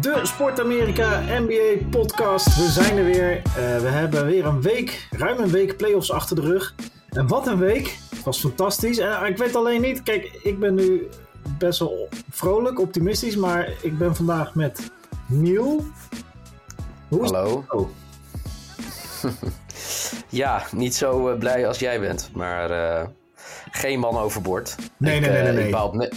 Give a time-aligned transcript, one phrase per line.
[0.00, 2.56] De Sport Amerika NBA podcast.
[2.56, 3.36] We zijn er weer.
[3.36, 6.74] Eh, we hebben weer een week, ruim een week playoffs achter de rug.
[7.08, 7.98] En wat een week.
[8.10, 8.98] Het was fantastisch.
[8.98, 11.08] En ik weet alleen niet, kijk, ik ben nu
[11.58, 14.90] best wel vrolijk, optimistisch, maar ik ben vandaag met
[15.26, 15.84] Neil.
[17.08, 17.64] Hoe is Hallo.
[17.68, 17.88] Oh.
[20.28, 23.06] ja, niet zo uh, blij als jij bent, maar uh,
[23.70, 24.76] geen man overboord.
[24.96, 25.52] Nee, ik, nee, nee, nee.
[25.52, 25.64] nee.
[25.64, 26.08] Ik baal,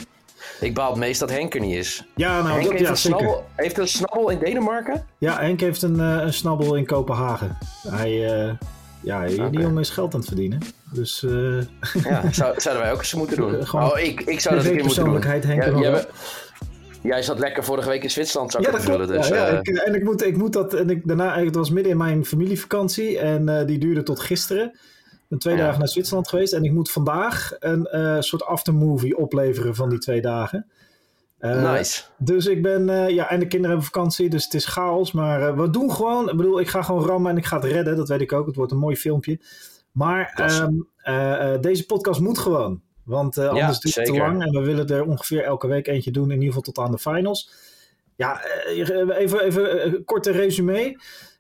[0.60, 2.05] ik baal het meest dat Henk er niet is.
[2.16, 3.20] Ja, nou, Henk dat, heeft, ja, een zeker.
[3.20, 5.06] snabbel, heeft een snabbel in Denemarken?
[5.18, 7.57] Ja, Henk heeft een, uh, een snabbel in Kopenhagen.
[7.88, 8.10] Hij,
[9.02, 10.60] ja, die jongen is geld aan het verdienen.
[10.93, 11.25] Dus,
[12.04, 13.68] ja, zou, zouden wij ook eens moeten doen.
[13.68, 15.14] Gewoon oh, ik, ik zou dat een keer moeten doen.
[15.14, 15.64] persoonlijkheid, Henk.
[15.64, 16.06] Ja, jij,
[17.02, 19.10] jij zat lekker vorige week in Zwitserland, zou Ja, ik dat het klopt.
[19.10, 19.21] willen.
[19.24, 19.52] Dus, ja, ja.
[19.52, 20.74] eh, Ik, en ik moet, ik moet dat.
[20.74, 24.71] En ik, daarna, het was midden in mijn familievakantie en eh, die duurde tot gisteren.
[25.29, 25.64] Ik ben twee Ja.
[25.65, 30.00] dagen naar Zwitserland geweest en ik moet vandaag een eh, soort aftermovie opleveren van die
[30.00, 30.65] twee dagen.
[31.38, 32.03] Eh, nice.
[32.17, 35.11] Dus ik ben, eh, ja, en de kinderen hebben vakantie, dus het is chaos.
[35.11, 37.95] Maar we doen gewoon, ik bedoel, ik ga gewoon rammen en ik ga het redden,
[37.95, 38.45] dat weet ik ook.
[38.47, 39.39] Het wordt een mooi filmpje.
[39.91, 42.81] Maar ehm, eh, eh, deze podcast moet gewoon.
[43.03, 44.44] Want anders duurt het te lang.
[44.44, 46.97] En we willen er ongeveer elke week eentje doen, in ieder geval tot aan de
[46.97, 47.52] finals.
[48.16, 51.00] Ja, even, even een korte resume.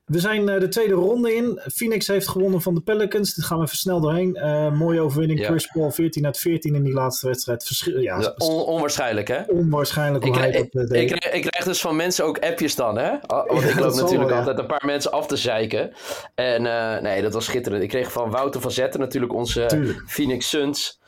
[0.09, 1.59] We zijn eh, de tweede ronde in.
[1.73, 3.35] Phoenix heeft gewonnen van de Pelicans.
[3.35, 4.35] Daar gaan we even snel doorheen.
[4.35, 5.39] Eh, mooie overwinning.
[5.39, 5.45] Ja.
[5.45, 7.63] Chris Paul 14 uit 14 in die laatste wedstrijd.
[7.63, 9.41] Verschil, ja, on- onwaarschijnlijk, hè?
[9.47, 10.61] onwaarschijnlijk Ik, krijg- eh,
[11.01, 13.11] ik, krijg, ik krijg dus van mensen ook appjes dan, hè?
[13.27, 15.91] Oh, Want ik loop natuurlijk wel, altijd een paar mensen af te zeiken.
[16.35, 16.61] En
[17.03, 17.83] nee, dat was schitterend.
[17.83, 20.03] Ik kreeg van Wouter van Zetten, natuurlijk onze Tuurlijk.
[20.07, 20.99] Phoenix Suns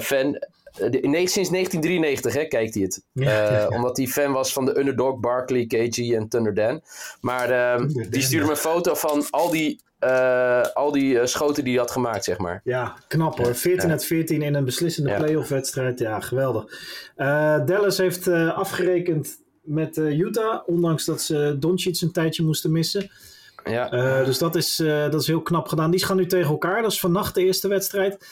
[0.00, 0.38] fan.
[0.78, 3.02] Eh, nee, sinds 1993 hè, kijkt hij het.
[3.12, 3.68] Ja, Eh, ja, ja.
[3.68, 6.80] Omdat hij fan was van de underdog, Barkley, KG en Thunder Dan.
[7.20, 11.26] Maar eh, Thunder Dan, die stuurde me een foto van al die, eh, al die
[11.26, 12.60] schoten die hij had gemaakt, zeg maar.
[12.64, 13.54] Ja, knap hoor.
[13.54, 13.92] 14 Ja.
[13.94, 15.16] uit 14 in een beslissende Ja.
[15.18, 15.98] playoff wedstrijd.
[15.98, 16.64] Ja, geweldig.
[17.16, 23.10] Eh, Dallas heeft afgerekend met Utah, ondanks dat ze Doncic een tijdje moesten missen.
[23.64, 23.88] Ja,
[24.24, 25.90] dus dat is, dat is heel knap gedaan.
[25.90, 26.82] Die gaan nu tegen elkaar.
[26.82, 28.26] Dat is vannacht de eerste wedstrijd.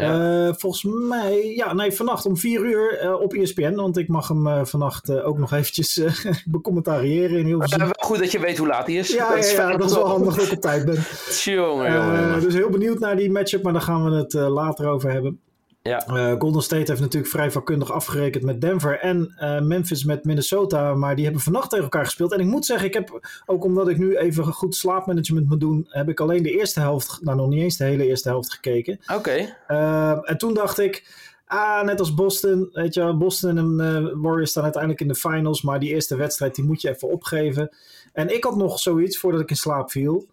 [0.00, 0.46] Ja.
[0.46, 3.74] Eh, volgens mij, ja, nee, vannacht om 4 uur eh, op ESPN.
[3.74, 6.02] Want ik mag hem eh, vannacht ook nog eventjes
[6.44, 7.78] becommentariëren in heel veel.
[7.78, 9.12] wel goed dat je weet hoe laat hij is.
[9.12, 10.94] Ja, ja, ja, fijn dat is wel handig dat ik op tijd ben.
[11.44, 15.40] Jongen, dus heel benieuwd naar die matchup, maar daar gaan we het later over hebben.
[15.82, 16.06] Ja.
[16.06, 20.94] Eh, Golden State heeft natuurlijk vrij vakkundig afgerekend met Denver en eh, Memphis met Minnesota,
[20.94, 22.32] maar die hebben vannacht tegen elkaar gespeeld.
[22.32, 25.86] En ik moet zeggen, ik heb ook omdat ik nu even goed slaapmanagement moet doen,
[25.88, 29.00] heb ik alleen de eerste helft, nou nog niet eens de hele eerste helft gekeken.
[29.14, 29.56] Oké.
[29.66, 31.14] Eh, en toen dacht ik,
[31.46, 35.80] ah, net als Boston, weet je Boston en Warriors staan uiteindelijk in de finals, maar
[35.80, 37.76] die eerste wedstrijd die moet je even opgeven.
[38.12, 40.28] En ik had nog zoiets voordat ik in slaap viel,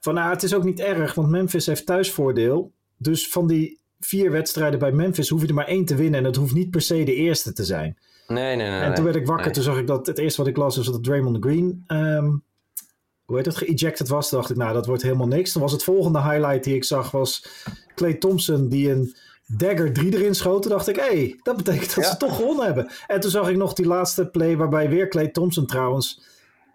[0.00, 2.72] van nou, het is ook niet erg, want Memphis heeft thuisvoordeel.
[2.96, 6.26] Dus van die vier wedstrijden bij Memphis hoef je er maar één te winnen en
[6.26, 7.98] het hoeft niet per se de eerste te zijn.
[8.26, 8.80] Nee, nee, nee.
[8.80, 9.54] En toen werd ik wakker, nee.
[9.54, 12.30] toen zag ik dat het eerste wat ik las was dat Draymond Green, ehm
[13.24, 14.28] hoe heet het, geëjected was.
[14.28, 15.52] Toen dacht ik, nou, dat wordt helemaal niks.
[15.52, 17.46] Toen was het volgende highlight die ik zag, was
[17.94, 19.14] Clay Thompson die een
[19.46, 20.62] dagger 3 erin schoot.
[20.62, 22.10] Toen dacht ik, hé, hey, dat betekent dat Ja.
[22.10, 22.90] ze toch gewonnen hebben.
[23.06, 26.22] En toen zag ik nog die laatste play waarbij weer Clay Thompson trouwens,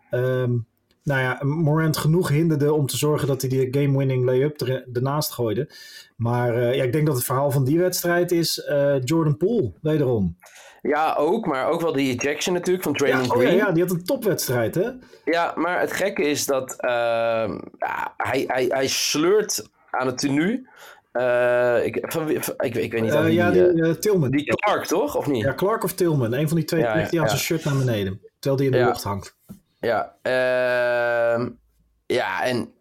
[0.09, 0.57] ehm,
[1.03, 5.31] nou ja, Morant genoeg hinderde om te zorgen dat hij die game-winning layup er, ernaast
[5.31, 5.69] gooide.
[6.15, 9.73] Maar eh, ja, ik denk dat het verhaal van die wedstrijd is eh, Jordan Poole,
[9.81, 10.38] wederom.
[10.81, 13.57] Ja, ook, maar ook wel die ejection natuurlijk van Ja, Draymond oh ja, Green.
[13.57, 14.89] ja, Ja, die had een topwedstrijd, hè?
[15.55, 20.67] maar het gekke is dat ehm, ja, hij, hij, hij sleurt aan het tenue.
[21.11, 24.31] Eh, ik, van, ik, ik weet niet wie ja, die, Tillman.
[24.31, 25.15] die Clark, toch?
[25.15, 25.43] Of niet?
[25.43, 26.33] Ja, Clark of Tillman.
[26.33, 27.45] Een van die twee Ja, die ja, aan zijn ja.
[27.45, 28.21] shirt naar beneden.
[28.39, 28.85] Terwijl die in de Ja.
[28.85, 29.38] lucht hangt.
[29.79, 31.50] Ja, ehm,
[32.06, 32.73] ja, en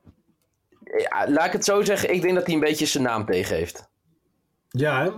[0.85, 3.57] ja, laat ik het zo zeggen, ik denk dat hij een beetje zijn naam tegen
[3.57, 3.89] heeft.
[4.69, 5.11] Ja, hè?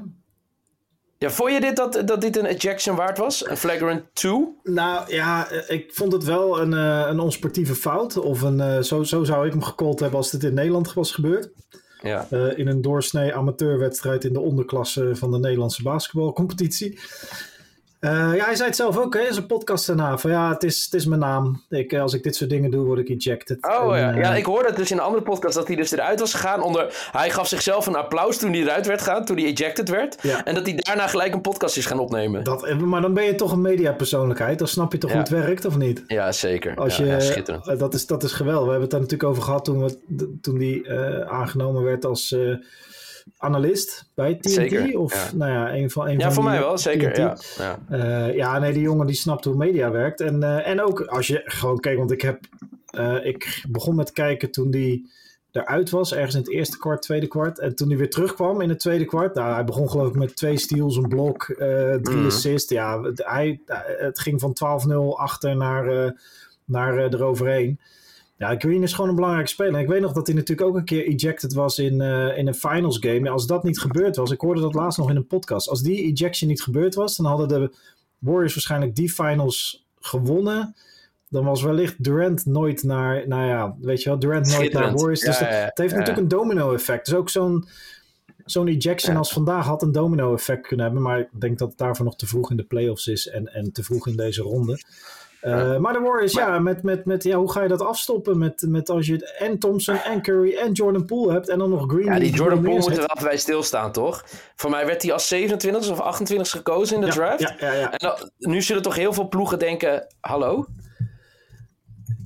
[1.18, 3.48] Ja, vond je dit dat, dat dit een ejection waard was?
[3.48, 4.58] Een flagrant 2?
[4.62, 8.16] Nou ja, ik vond het wel een, eh, een onsportieve fout.
[8.16, 11.12] Of een, eh, zo, zo zou ik hem gecallt hebben als dit in Nederland was
[11.12, 11.50] gebeurd.
[12.02, 12.26] Ja.
[12.30, 16.98] Eh, in een doorsnee amateurwedstrijd in de onderklasse van de Nederlandse basketbalcompetitie.
[18.00, 20.18] Eh, ja, hij zei het zelf ook hè, in zijn podcast daarna.
[20.18, 21.62] Van ja, het is, het is mijn naam.
[21.68, 23.58] Ik, eh, als ik dit soort dingen doe, word ik ejected.
[23.66, 24.10] Oh En, ja.
[24.12, 26.34] eh, ja, ik hoorde het dus in een andere podcast dat hij dus eruit was
[26.34, 26.62] gegaan.
[26.62, 30.16] Onder, hij gaf zichzelf een applaus toen hij eruit werd gegaan, toen hij ejected werd.
[30.22, 30.44] Ja.
[30.44, 32.44] En dat hij daarna gelijk een podcast is gaan opnemen.
[32.44, 34.58] dat, maar dan ben je toch een mediapersoonlijkheid.
[34.58, 35.16] Dan snap je toch Ja.
[35.16, 36.04] hoe het werkt, of niet?
[36.06, 36.74] Ja, zeker.
[36.76, 37.78] Als ja, je, ja, schitterend.
[37.78, 38.64] dat, is, dat is geweldig.
[38.64, 40.90] We hebben het daar natuurlijk over gehad toen, we, toen die
[41.28, 42.36] aangenomen werd als
[43.36, 44.50] analist bij TNT.
[44.50, 45.36] Zeker, Of ja.
[45.36, 47.12] nou ja, een van, een Ja, van voor die mij wel, zeker.
[47.12, 47.54] TNT.
[47.58, 47.98] Ja, ja.
[48.28, 50.20] Eh, ja, nee, die jongen die snapt hoe media werkt.
[50.20, 52.40] En, eh, en ook als je gewoon kijkt, want ik heb,
[52.90, 55.10] eh, ik begon met kijken toen die
[55.52, 57.58] eruit was, ergens in het eerste kwart, tweede kwart.
[57.58, 60.36] En toen hij weer terugkwam in het tweede kwart, nou, hij begon geloof ik met
[60.36, 61.44] twee steals, een blok,
[62.02, 62.26] drie mm.
[62.26, 62.70] assists.
[62.70, 63.60] Ja, hij,
[63.98, 64.56] het ging van
[64.88, 66.14] 12-0 achter naar,
[66.64, 67.78] naar eroverheen.
[68.40, 69.74] Ja, Green is gewoon een belangrijke speler.
[69.74, 72.00] En ik weet nog dat hij natuurlijk ook een keer ejected was in,
[72.36, 73.30] in een finals game.
[73.30, 75.68] Als dat niet gebeurd was, ik hoorde dat laatst nog in een podcast.
[75.68, 77.72] Als die ejection niet gebeurd was, dan hadden de
[78.18, 80.74] Warriors waarschijnlijk die finals gewonnen
[81.30, 85.20] dan was wellicht Durant nooit naar, nou ja, weet je wel, Durant nooit naar Warriors.
[85.20, 87.04] Dus het heeft natuurlijk een domino effect.
[87.04, 87.68] Dus ook zo'n
[88.44, 91.02] zo'n ejection als vandaag had een domino effect kunnen hebben.
[91.02, 93.72] Maar ik denk dat het daarvoor nog te vroeg in de playoffs is en, en
[93.72, 94.80] te vroeg in deze ronde.
[95.42, 98.38] Uh, maar de Warriors, ja, met, met, met, ja, hoe ga je dat afstoppen?
[98.38, 101.84] Met, met als je en Thompson en Curry en Jordan Poole hebt en dan nog
[101.86, 102.04] Green.
[102.04, 104.24] Ja, die Jordan Poole moet er wel bij stilstaan, toch?
[104.56, 107.40] Voor mij werd hij als 27 of 28 gekozen in de draft.
[107.40, 107.92] Ja, ja, ja.
[107.92, 110.66] En dan, nu zullen toch heel veel ploegen denken: hallo?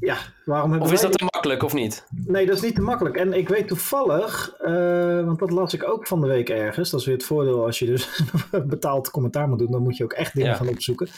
[0.01, 2.07] Ja, waarom hebben Of is dat te makkelijk of niet?
[2.27, 3.17] Nee, dat is niet te makkelijk.
[3.17, 6.91] En ik weet toevallig, uh, want dat las ik ook van de week ergens.
[6.91, 9.71] Dat is weer het voordeel als je dus betaald commentaar moet doen.
[9.71, 11.09] Dan moet je ook echt dingen gaan opzoeken.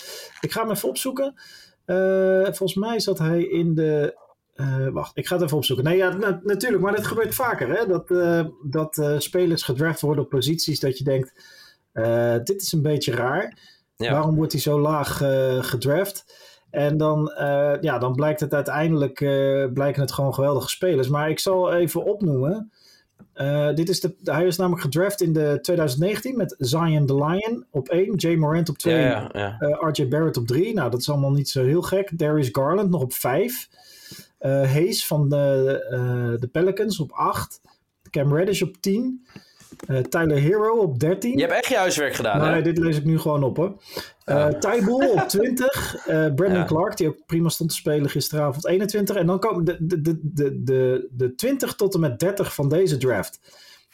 [0.40, 1.34] Ik ga hem even opzoeken.
[1.86, 4.24] Uh, volgens mij zat hij in de.
[4.54, 5.84] Uh, wacht, ik ga het even opzoeken.
[5.84, 7.68] Nee, ja, na natuurlijk, maar dat gebeurt vaker.
[7.68, 7.86] Hè?
[7.86, 8.08] Dat,
[8.62, 11.32] dat spelers gedraft worden op posities dat je denkt:
[12.46, 13.58] dit is een beetje raar.
[13.96, 14.12] Ja.
[14.12, 15.16] Waarom wordt hij zo laag
[15.60, 16.24] gedraft?
[16.70, 17.32] En dan,
[17.80, 19.18] ja, dan blijkt het uiteindelijk
[19.74, 21.08] blijken het gewoon geweldige spelers.
[21.08, 22.72] Maar ik zal even opnoemen.
[23.34, 27.64] Uh, dit is de, hij is namelijk gedraft in de 2019 met Zion the Lion
[27.70, 29.88] op 1, Jay Morant op 2, ja, ja, ja.
[29.88, 30.74] RJ Barrett op 3.
[30.74, 32.18] Nou, dat is allemaal niet zo heel gek.
[32.18, 33.68] Darius Garland nog op 5.
[34.38, 37.60] Hayes van de, de Pelicans op 8.
[38.10, 39.26] Cam Reddish op 10.
[39.88, 41.36] Uh, Tyler Hero op 13.
[41.36, 43.82] Je hebt echt je huiswerk gedaan, nee, dit lees ik nu gewoon op, hoor.
[44.26, 45.96] Uh, Ty Bull op 20.
[45.96, 46.64] Uh, Brandon ja.
[46.64, 49.16] Clark, die ook prima stond te spelen gisteravond, 21.
[49.16, 52.68] En dan komen de, de, de, de, de, de 20 tot en met 30 van
[52.68, 53.40] deze draft.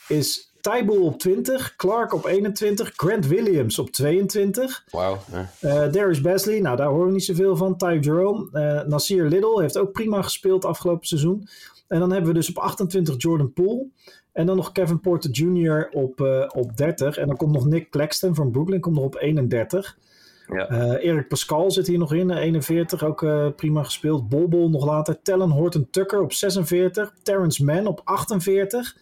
[0.08, 4.84] Is Ty Bull op 20, Clark op 21, Grant Williams op 22.
[4.90, 5.18] Wauw.
[5.32, 5.50] Ja.
[5.60, 7.76] Uh, Darius Basley, nou daar horen we niet zoveel van.
[7.76, 8.48] Ty Jerome.
[8.52, 11.48] Uh, Nasir Little heeft ook prima gespeeld afgelopen seizoen.
[11.92, 13.86] En dan hebben we dus op 28 Jordan Poole.
[14.32, 15.88] En dan nog Kevin Porter Jr.
[15.90, 17.16] op, uh, op 30.
[17.16, 19.98] En dan komt nog Nick Claxton van Brooklyn komt nog op 31.
[20.46, 20.70] Ja.
[20.70, 24.28] Uh, Erik Pascal zit hier nog in, 41, ook uh, prima gespeeld.
[24.28, 25.22] Bolbol nog later.
[25.22, 27.14] Talon Horton Tucker op 46.
[27.22, 28.96] Terrence Mann op 48.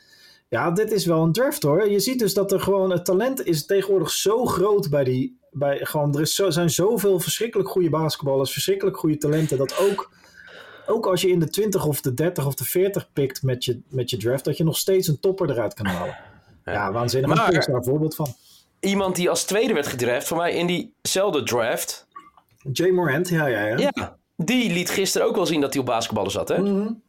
[0.48, 1.90] Ja, dit is wel een draft hoor.
[1.90, 5.38] Je ziet dus dat er gewoon het talent is tegenwoordig zo groot bij die.
[5.50, 9.58] Bij, gewoon, er is zo, zijn zoveel verschrikkelijk goede basketballers, verschrikkelijk goede talenten.
[9.58, 10.10] Dat ook
[10.90, 13.80] ook als je in de 20 of de 30 of de 40 pikt met je,
[13.88, 16.18] met je draft, dat je nog steeds een topper eruit kan halen.
[16.64, 17.36] Ja, ja waanzinnig.
[17.36, 18.34] Maar, is daar een voorbeeld van.
[18.80, 22.06] Iemand die als tweede werd gedraft, voor mij in diezelfde draft.
[22.72, 23.90] Jay Morant, ja, ja, ja.
[23.94, 26.58] Ja, die liet gisteren ook wel zien dat hij op basketballen zat, hè?
[26.58, 27.02] Mm -hmm.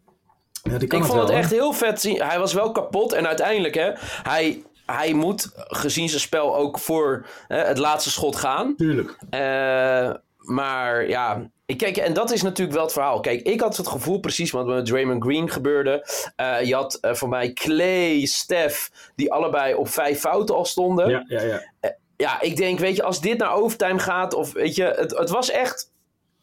[0.64, 2.22] ja, ik vond het, echt heel vet zien.
[2.22, 3.92] Hij was wel kapot en uiteindelijk, hè,
[4.24, 8.76] hij, hij moet gezien zijn spel ook voor hè, het laatste schot gaan.
[8.76, 9.18] Tuurlijk.
[9.32, 13.20] Uh, maar ja, Kijk, en dat is natuurlijk wel het verhaal.
[13.20, 16.08] Kijk, ik had het gevoel precies wat met Draymond Green gebeurde.
[16.42, 21.10] Uh, je had uh, voor mij Clay, Steph, die allebei op vijf fouten al stonden.
[21.10, 21.64] Ja, ja, ja.
[21.82, 25.18] Uh, ja, ik denk, weet je, als dit naar overtime gaat, of weet je, het,
[25.18, 25.92] het was echt.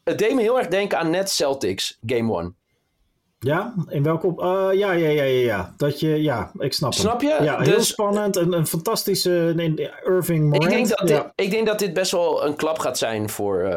[0.04, 2.56] Het deed me heel erg denken aan net Celtics, Game 1.
[3.38, 4.40] Ja, in welke op?
[4.40, 5.74] ja, ja, ja, ja, ja.
[5.76, 7.00] Dat je, ja, ik snap het.
[7.00, 7.38] Snap je?
[7.42, 8.36] Ja, heel dus, spannend.
[8.36, 9.54] Een, een fantastische
[10.04, 10.64] Irving Morant.
[10.64, 11.22] Ik denk, dat ja.
[11.34, 13.72] dit, ik denk dat dit best wel een klap gaat zijn voor,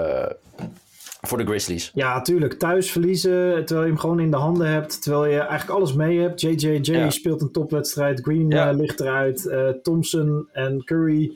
[1.22, 1.92] voor de Grizzlies.
[1.94, 2.54] Ja, tuurlijk.
[2.54, 5.02] Thuis verliezen, terwijl je hem gewoon in de handen hebt.
[5.02, 6.42] Terwijl je eigenlijk alles mee hebt.
[6.42, 7.10] JJJ ja.
[7.10, 8.22] speelt een topwedstrijd.
[8.22, 8.72] Green ja.
[8.72, 9.46] uh, ligt eruit.
[9.46, 11.34] Uh, Thompson en Curry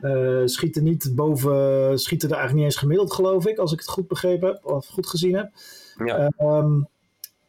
[0.00, 1.98] uh, schieten niet boven...
[1.98, 3.58] Schieten er eigenlijk niet eens gemiddeld, geloof ik.
[3.58, 4.64] Als ik het goed begrepen heb.
[4.64, 5.50] Of goed gezien heb.
[6.04, 6.30] Ja.
[6.38, 6.88] Um,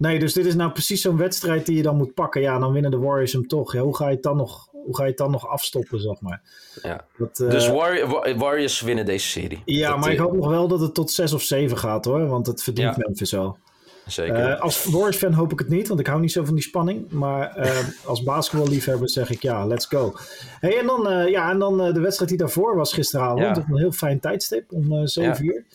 [0.01, 2.41] nee, dus dit is nou precies zo'n wedstrijd die je dan moet pakken.
[2.41, 3.73] Ja, dan winnen de Warriors hem toch.
[3.73, 6.21] Ja, hoe ga je het dan nog hoe ga je het dan nog afstoppen, zeg
[6.21, 6.41] maar.
[6.81, 7.05] Ja.
[7.17, 9.61] Dat, uh, dus Warrior, Warriors winnen deze serie.
[9.65, 12.27] Ja, dat, maar ik hoop nog wel dat het tot 6 of 7 gaat hoor,
[12.27, 13.03] want het verdient ja.
[13.05, 13.57] Memphis wel.
[14.05, 14.49] Zeker.
[14.49, 17.11] Uh, als Warriors-fan hoop ik het niet, want ik hou niet zo van die spanning.
[17.11, 20.13] Maar uh, als basketballiefhebber zeg ik ja, let's go.
[20.59, 23.41] Hey, en dan, ja, en dan de wedstrijd die daarvoor was gisteravond.
[23.41, 23.61] Ja.
[23.61, 25.65] Op een heel fijn tijdstip, om 7 uur.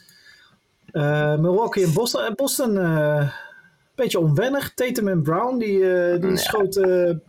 [1.40, 2.33] Milwaukee en Boston.
[2.35, 2.78] Boston,
[3.96, 4.74] beetje onwennig.
[4.74, 5.78] Tatum en Brown, die,
[6.18, 6.36] die ja.
[6.36, 7.22] schoten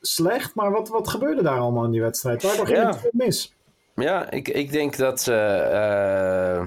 [0.00, 0.54] slecht.
[0.54, 2.42] Maar wat, wat gebeurde daar allemaal in die wedstrijd?
[2.42, 2.88] Waar ging ja.
[2.88, 3.54] het mis?
[3.94, 5.34] Ja, ik, ik denk dat, uh,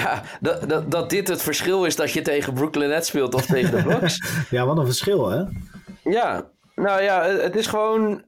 [0.00, 3.46] ja, dat, dat, dat dit het verschil is dat je tegen Brooklyn Nets speelt of
[3.46, 4.22] tegen de Bucks.
[4.50, 5.44] ja, wat een verschil, hè?
[6.02, 8.22] Ja, nou ja, het is gewoon...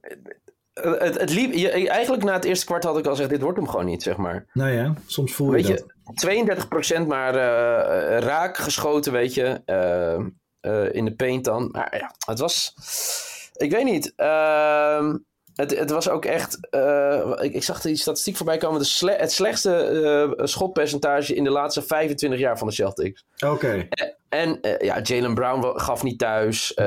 [0.81, 3.57] Het, het liep, je, eigenlijk na het eerste kwart had ik al gezegd, dit wordt
[3.57, 4.45] hem gewoon niet, zeg maar.
[4.53, 5.85] Nou ja, soms voel je weet dat.
[6.21, 9.61] Je, 32% maar uh, raak geschoten, weet je.
[10.61, 11.69] Uh, in de paint dan.
[11.71, 12.73] Maar ja, het was...
[13.53, 14.13] Ik weet niet.
[15.55, 16.57] Het, het was ook echt.
[16.71, 18.79] Uh, ik, ik, zag die statistiek voorbij komen.
[18.79, 19.89] De sle het slechtste
[20.37, 23.25] uh, schotpercentage in de laatste 25 jaar van de Celtics.
[23.45, 23.87] Oké.
[23.89, 26.73] En, en uh, ja, Jalen Brown gaf niet thuis.
[26.81, 26.83] 33%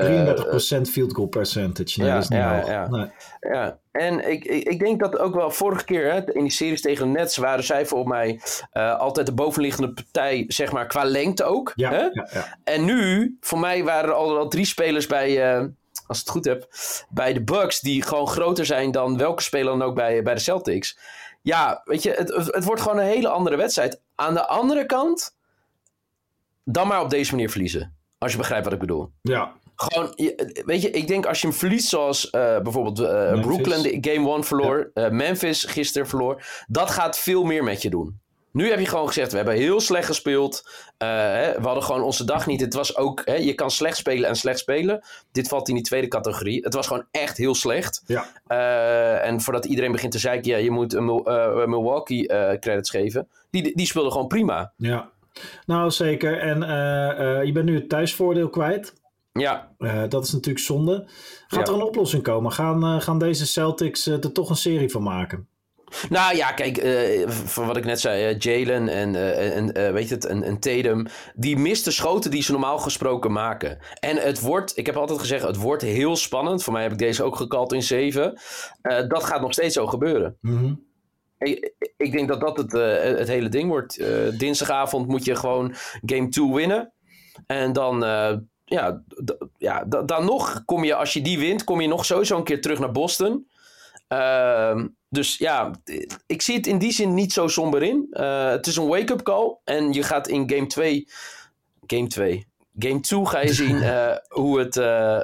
[0.91, 2.01] field goal percentage.
[2.01, 2.89] Nee, ja, dat is niet ja, ja.
[2.89, 3.11] Nee.
[3.41, 3.79] ja.
[3.93, 7.07] En ik, ik, ik, denk dat ook wel vorige keer hè, in die series tegen
[7.07, 8.41] de Nets waren zij voor mij
[8.73, 11.73] altijd de bovenliggende partij, zeg maar, qua lengte ook.
[11.75, 12.03] Ja, hè?
[12.03, 12.59] ja, ja.
[12.65, 15.71] En nu, voor mij waren er al, al drie spelers bij
[16.07, 16.69] als ik het goed heb,
[17.09, 20.41] bij de Bucks, die gewoon groter zijn dan welke speler dan ook bij, bij de
[20.41, 20.99] Celtics.
[21.43, 24.01] Ja, weet je, het, het wordt gewoon een hele andere wedstrijd.
[24.15, 25.37] Aan de andere kant,
[26.65, 27.97] dan maar op deze manier verliezen.
[28.19, 29.11] Als je begrijpt wat ik bedoel.
[29.23, 29.53] Ja.
[29.77, 30.13] Gewoon,
[30.67, 32.31] weet je, ik denk als je hem verliest zoals uh,
[32.61, 35.05] bijvoorbeeld uh, Brooklyn de Game 1 verloor, ja.
[35.05, 38.21] uh, Memphis gisteren verloor, dat gaat veel meer met je doen.
[38.55, 40.63] Nu heb je gewoon gezegd, we hebben heel slecht gespeeld.
[40.99, 42.61] Uh, hè, we hadden gewoon onze dag niet.
[42.61, 45.05] Het was ook, hè, je kan slecht spelen en slecht spelen.
[45.33, 46.63] Dit valt in die tweede categorie.
[46.63, 48.03] Het was gewoon echt heel slecht.
[48.07, 48.27] Ja.
[48.49, 51.01] Uh, en voordat iedereen begint te zeiken, ja, je moet uh,
[51.67, 52.27] Milwaukee
[52.59, 53.29] credits geven.
[53.51, 54.73] Die, die speelde gewoon prima.
[54.77, 55.11] Ja,
[55.67, 56.39] nou zeker.
[56.39, 56.59] En
[57.47, 58.95] je bent nu het thuisvoordeel kwijt.
[59.33, 59.69] Ja.
[60.09, 61.07] dat is natuurlijk zonde.
[61.47, 61.73] Gaat ja.
[61.73, 62.53] er een oplossing komen?
[62.53, 65.49] Gaan, gaan deze Celtics er toch een serie van maken?
[66.09, 70.09] Nou ja, kijk, uh, van wat ik net zei, uh, Jalen en, uh, en weet
[70.09, 73.79] je het, en, en Tatum, die misten schoten die ze normaal gesproken maken.
[74.01, 76.63] En het wordt, ik heb altijd gezegd, het wordt heel spannend.
[76.63, 78.41] Voor mij heb ik deze ook gekald in 7.
[79.09, 80.37] dat gaat nog steeds zo gebeuren.
[80.41, 80.85] Mm -hmm.
[81.39, 82.73] ik, ik, denk dat dat het,
[83.19, 84.05] het hele ding wordt.
[84.39, 85.75] dinsdagavond moet je gewoon
[86.05, 86.93] game 2 winnen.
[87.47, 88.03] En dan
[88.65, 89.03] ja,
[89.59, 92.61] ja, dan nog kom je, als je die wint, kom je nog sowieso een keer
[92.61, 93.47] terug naar Boston.
[94.09, 95.71] Uh, dus ja,
[96.27, 98.07] ik zie het in die zin niet zo somber in.
[98.11, 99.57] Uh, het is een wake-up call.
[99.65, 101.09] En je gaat in game 2.
[101.87, 102.47] Game 2.
[102.79, 105.21] Game 2 ga je zien uh, hoe het, uh,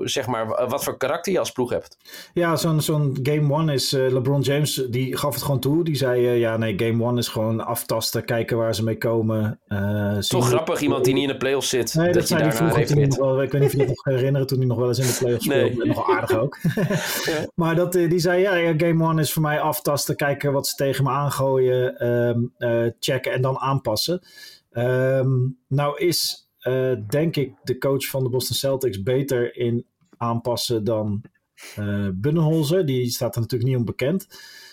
[0.00, 1.96] zeg maar, wat voor karakter je als ploeg hebt.
[2.32, 5.84] Ja, zo'n zo'n game 1 is LeBron James, die gaf het gewoon toe.
[5.84, 9.60] Die zei, ja nee, game 1 is gewoon aftasten, kijken waar ze mee komen.
[10.28, 11.94] Toch grappig, iemand die niet in de playoffs zit.
[11.94, 14.04] Nee, dat, dat je hij vroeger nog wel, ik weet niet of je dat nog
[14.04, 15.76] herinneren, toen hij nog wel eens in de playoffs speelde.
[15.76, 15.86] Nee.
[15.86, 16.58] Nog aardig ook.
[17.24, 17.50] ja.
[17.62, 20.74] Maar dat, die zei, ja, ja, game 1 is voor mij aftasten, kijken wat ze
[20.74, 22.52] tegen me aangooien, um,
[22.98, 24.22] checken en dan aanpassen.
[24.72, 30.84] Um, nou is uh, denk ik de coach van de Boston Celtics beter in aanpassen
[30.84, 31.22] dan
[31.78, 32.86] uh, Budenholzer.
[32.86, 34.26] Die staat er natuurlijk niet onbekend.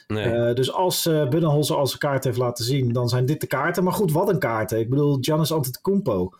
[0.08, 0.34] Nee.
[0.34, 3.48] Uh, dus als uh, Budenholzer als een kaart heeft laten zien, dan zijn dit de
[3.48, 3.84] kaarten.
[3.84, 4.80] Maar goed, wat een kaarten.
[4.80, 6.34] Ik bedoel, Giannis Antetokounmpo.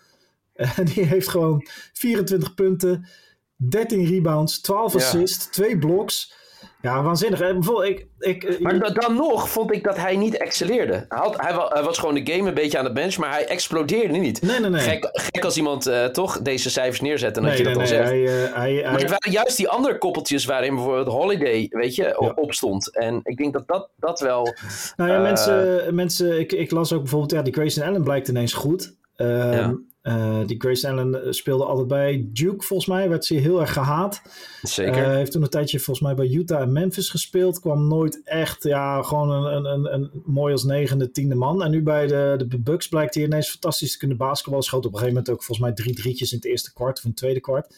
[0.94, 3.08] die heeft gewoon 24 punten,
[3.56, 5.52] 13 rebounds, 12 assists, ja.
[5.52, 6.34] 2 blocks.
[6.82, 7.40] Ja, waanzinnig.
[7.40, 9.02] Bijvoorbeeld, ik, ik, maar ik...
[9.02, 10.94] dan nog vond ik dat hij niet excelleerde.
[10.94, 13.48] Hij, had, hij, hij, was gewoon de game een beetje aan de bench, maar hij
[13.48, 14.42] explodeerde niet.
[14.42, 14.82] Nee, nee, nee.
[14.82, 17.88] Gek, gek als iemand uh, toch deze cijfers neerzet en dat nee, je dat nee,
[17.88, 18.30] dan nee, zegt.
[18.30, 22.04] Hij, uh, hij, maar het waren juist die andere koppeltjes waarin bijvoorbeeld Holiday, weet je,
[22.20, 22.32] ja.
[22.36, 22.96] op stond.
[22.96, 24.56] En ik denk dat dat, dat wel...
[24.96, 28.28] Nou ja, uh, mensen, mensen ik, ik las ook bijvoorbeeld, ja, die Grayson Allen blijkt
[28.28, 28.96] ineens goed.
[29.16, 29.76] ja.
[30.10, 33.10] Uh, die Grace Allen speelde altijd bij Duke, volgens mij.
[33.10, 34.22] Werd ze heel erg gehaat.
[34.62, 35.02] Zeker.
[35.02, 37.60] Uh, heeft toen een tijdje volgens mij bij Utah en Memphis gespeeld.
[37.60, 41.64] Kwam nooit echt, ja, gewoon een, een, een, een mooi als negende, tiende man.
[41.64, 44.66] En nu bij de, de Bucks blijkt hij ineens fantastisch te kunnen basketballen.
[44.66, 47.04] Schoot op een gegeven moment ook volgens mij drie drietjes in het eerste kwart of
[47.04, 47.76] in het tweede kwart.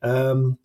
[0.00, 0.58] Um,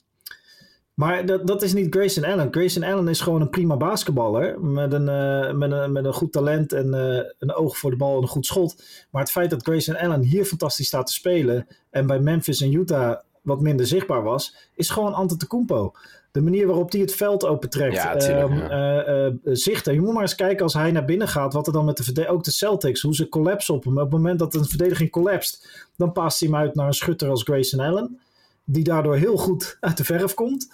[0.95, 2.47] maar dat, dat is niet Grayson Allen.
[2.51, 4.61] Grayson Allen is gewoon een prima basketballer.
[4.61, 7.97] Met een, uh, met een, met een goed talent en uh, een oog voor de
[7.97, 8.83] bal en een goed schot.
[9.09, 11.67] Maar het feit dat Grayson Allen hier fantastisch staat te spelen.
[11.89, 14.55] En bij Memphis en Utah wat minder zichtbaar was.
[14.75, 15.93] Is gewoon Antetokounmpo.
[16.31, 17.95] De manier waarop hij het veld opentrekt.
[17.95, 19.25] Ja, tuurlijk, um, ja.
[19.25, 19.93] uh, zichten.
[19.93, 21.53] Je moet maar eens kijken als hij naar binnen gaat.
[21.53, 22.37] Wat er dan met de verdediging.
[22.37, 23.01] Ook de Celtics.
[23.01, 23.93] Hoe ze collapsen op hem.
[23.93, 25.87] Op het moment dat een verdediging collapst.
[25.95, 28.19] Dan past hij hem uit naar een schutter als Grayson Allen
[28.65, 30.67] die daardoor heel goed uit de verf komt.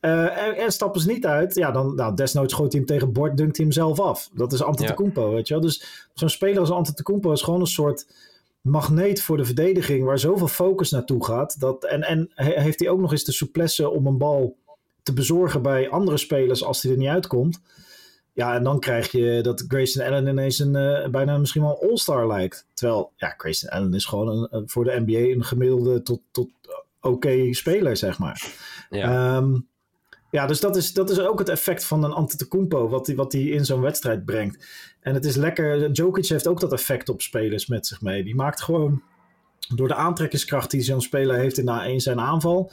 [0.00, 3.12] Uh, en, en, stappen ze niet uit, ja, dan nou, desnoods gooit hij hem tegen
[3.12, 4.30] bord, dunkt hij hem zelf af.
[4.32, 5.34] Dat is Antetokounmpo, ja.
[5.34, 5.62] weet je wel.
[5.62, 8.06] Dus zo'n speler als Antetokounmpo is gewoon een soort
[8.60, 11.60] magneet voor de verdediging, waar zoveel focus naartoe gaat.
[11.60, 14.56] Dat, en, en heeft hij ook nog eens de souplesse om een bal
[15.02, 17.60] te bezorgen bij andere spelers als hij er niet uitkomt.
[18.32, 21.88] Ja, en dan krijg je dat Grayson Allen ineens een, uh, bijna misschien wel een
[21.88, 22.66] all-star lijkt.
[22.74, 26.50] Terwijl, ja, Grayson Allen is gewoon een, een, voor de NBA een gemiddelde tot, tot
[27.04, 28.46] oké okay speler, zeg maar.
[28.90, 29.68] Ja, um,
[30.30, 33.30] ja dus dat is, dat is ook het effect van een Antetokounmpo, wat hij wat
[33.30, 34.66] die in zo'n wedstrijd brengt.
[35.00, 38.24] En het is lekker, Jokic heeft ook dat effect op spelers met zich mee.
[38.24, 39.02] Die maakt gewoon,
[39.74, 42.70] door de aantrekkingskracht die zo'n speler heeft in, in zijn aanval,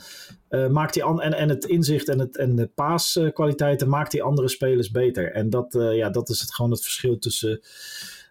[0.49, 4.49] uh, maakt hij en, en het inzicht en, het, en de paaskwaliteiten, maakt hij andere
[4.49, 5.31] spelers beter.
[5.31, 7.61] En dat, uh, ja, dat is het, gewoon het verschil tussen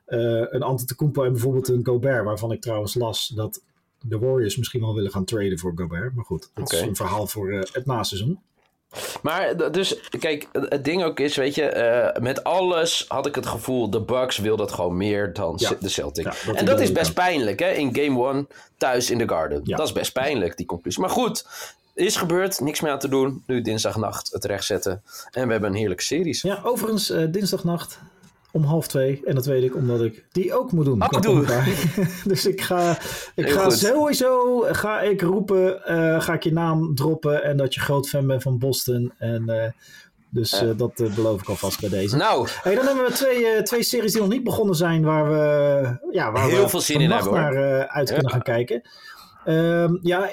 [0.09, 3.62] uh, een Antetokounmpo en bijvoorbeeld een Gobert, waarvan ik trouwens las dat
[4.00, 6.14] de Warriors misschien wel willen gaan traden voor Gobert.
[6.14, 8.40] Maar goed, dat is een verhaal voor eh, het naseizoen.
[9.23, 13.47] Maar dus, kijk, het ding ook is, weet je, eh, met alles had ik het
[13.47, 15.76] gevoel, de Bucks wil dat gewoon meer dan Ja.
[15.80, 16.25] de Celtic.
[16.25, 19.61] Ja, dat en dat is best pijnlijk, hè, in game one, thuis in de Garden.
[19.64, 19.76] Ja.
[19.76, 21.00] Dat is best pijnlijk, die conclusie.
[21.00, 21.47] Maar goed,
[21.95, 23.42] is gebeurd, niks meer aan te doen.
[23.47, 25.02] Nu dinsdagnacht het rechtzetten.
[25.30, 26.42] En we hebben een heerlijke series.
[26.42, 27.99] Ja, overigens eh, dinsdagnacht
[28.52, 29.21] om half twee.
[29.25, 30.99] En dat weet ik omdat ik die ook moet doen.
[31.09, 31.69] Commentaar.
[32.25, 32.90] dus ik ga,
[33.35, 33.73] ik Heel ga goed.
[33.73, 37.42] sowieso ga ik roepen, eh, ga ik je naam droppen.
[37.45, 39.12] En dat je groot fan bent van Boston.
[39.19, 39.71] En eh,
[40.28, 42.16] dus eh, dat beloof ik alvast bij deze.
[42.16, 45.99] Nou, Hey, dan hebben we twee, twee series die nog niet begonnen zijn, waar we,
[46.11, 48.14] ja, waar Heel we veel zin in hebben, naar uit Ja.
[48.14, 48.83] kunnen gaan kijken.
[49.44, 50.28] Ehm, ja,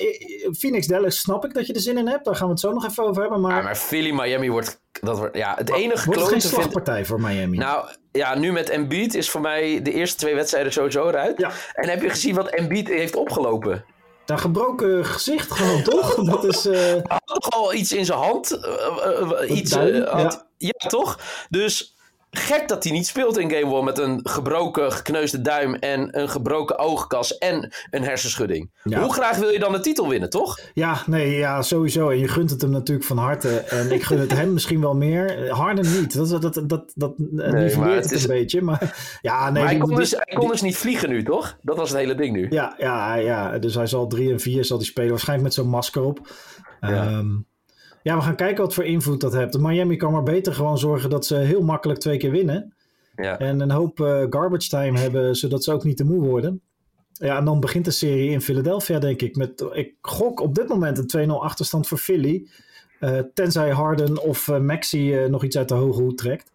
[0.57, 2.25] Phoenix Dallas snap ik dat je er zin in hebt.
[2.25, 3.41] Daar gaan we het zo nog even over hebben.
[3.41, 6.39] Maar, ja, maar Philly, Miami wordt, dat wordt, ja, het enige wordt het geen klote
[6.47, 7.57] vind slagpartij voor Miami?
[7.57, 11.37] Nou, ja, nu met Embiid is voor mij de eerste twee wedstrijden sowieso eruit.
[11.39, 11.51] Ja.
[11.73, 13.85] En heb je gezien wat Embiid heeft opgelopen?
[14.25, 16.15] Daar gebroken gezicht gewoon, toch?
[16.31, 16.65] Dat is...
[16.65, 18.51] eh, Hij had toch al iets in zijn hand?
[18.51, 18.73] eh,
[19.03, 20.71] eh, eh, iets, eh, had- ja.
[20.87, 21.19] toch?
[21.49, 21.96] Dus
[22.31, 26.29] gek dat hij niet speelt in Game 1 met een gebroken, gekneusde duim en een
[26.29, 28.69] gebroken oogkas en een hersenschudding.
[28.83, 29.01] Ja.
[29.01, 30.59] Hoe graag wil je dan de titel winnen, toch?
[30.73, 32.09] ja, nee, ja, sowieso.
[32.09, 33.49] En je gunt het hem natuurlijk van harte.
[33.59, 35.49] En ik gun het hem misschien wel meer.
[35.51, 36.13] Harden niet.
[36.13, 38.61] Dat, dat, dat, dat, dat maar nivelleert het het is- een beetje.
[38.61, 39.51] Maar ja, nee.
[39.51, 41.57] maar hij die- kon, die- dus, hij kon dus niet vliegen nu, toch?
[41.61, 42.47] Dat was het hele ding nu.
[42.49, 45.09] Ja, ja, ja, dus hij zal 3 en 4 zal die spelen.
[45.09, 46.27] Waarschijnlijk met zo'n masker op.
[46.81, 46.89] Ja.
[46.89, 47.21] Ja.
[48.03, 49.57] Ja, we gaan kijken wat voor invloed dat heeft.
[49.57, 52.73] Miami kan maar beter gewoon zorgen dat ze heel makkelijk twee keer winnen.
[53.15, 53.37] Ja.
[53.39, 56.61] En een hoop eh, garbage time hebben, zodat ze ook niet te moe worden.
[57.11, 59.35] Ja, en dan begint de serie in Philadelphia, denk ik.
[59.35, 62.47] Met, ik gok op dit moment een 2-0 achterstand voor Philly.
[62.99, 66.51] Eh, tenzij Harden of eh, Maxi nog iets uit de hoge hoed trekt.